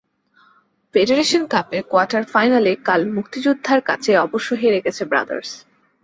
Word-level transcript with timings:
Federation 0.95 1.43
কাপের 1.47 1.83
quarter 1.83 2.23
ফাইনালে 2.25 2.71
কাল 2.85 3.01
মুক্তিযোদ্ধার 3.15 3.79
কাছে 3.81 4.11
অবশ্য 4.17 4.49
হেরে 4.53 4.79
গেছে 4.85 5.03
ব্রাদার্স। 5.05 5.49